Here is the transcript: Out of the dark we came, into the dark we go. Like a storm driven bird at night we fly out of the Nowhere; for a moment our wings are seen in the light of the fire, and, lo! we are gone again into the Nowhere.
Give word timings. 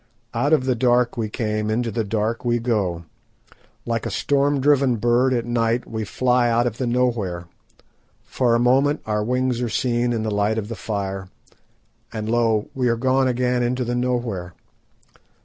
Out 0.33 0.51
of 0.51 0.65
the 0.65 0.73
dark 0.73 1.15
we 1.15 1.29
came, 1.29 1.69
into 1.69 1.91
the 1.91 2.03
dark 2.03 2.43
we 2.43 2.57
go. 2.57 3.05
Like 3.85 4.07
a 4.07 4.09
storm 4.09 4.59
driven 4.59 4.95
bird 4.95 5.31
at 5.31 5.45
night 5.45 5.85
we 5.87 6.05
fly 6.05 6.49
out 6.49 6.65
of 6.65 6.79
the 6.79 6.87
Nowhere; 6.87 7.45
for 8.23 8.55
a 8.55 8.59
moment 8.59 9.03
our 9.05 9.23
wings 9.23 9.61
are 9.61 9.69
seen 9.69 10.11
in 10.11 10.23
the 10.23 10.31
light 10.31 10.57
of 10.57 10.69
the 10.69 10.75
fire, 10.75 11.29
and, 12.11 12.27
lo! 12.27 12.69
we 12.73 12.87
are 12.87 12.97
gone 12.97 13.27
again 13.27 13.61
into 13.61 13.85
the 13.85 13.93
Nowhere. 13.93 14.55